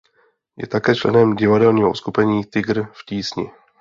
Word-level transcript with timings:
Je 0.57 0.67
také 0.67 0.95
členem 0.95 1.35
divadelního 1.35 1.91
uskupení 1.91 2.45
"Tygr 2.45 2.83
v 2.93 3.05
tísni". 3.05 3.51